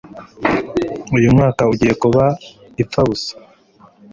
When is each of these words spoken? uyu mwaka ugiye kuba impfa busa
uyu 1.17 1.27
mwaka 1.35 1.61
ugiye 1.71 1.93
kuba 2.01 2.23
impfa 2.81 3.01
busa 3.07 3.33